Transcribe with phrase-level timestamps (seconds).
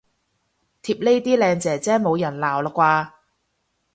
[0.03, 0.07] 貼呢
[1.21, 3.11] 啲靚姐姐冇人鬧喇啩